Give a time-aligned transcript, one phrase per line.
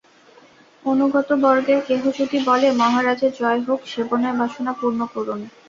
[0.85, 5.39] অনুগতবর্গের কেহ যদি বলে, মহারাজের জয় হউক, সেবকের বাসনা পূর্ণ করুন।